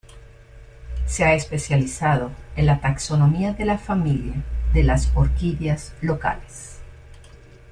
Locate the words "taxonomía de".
2.81-3.65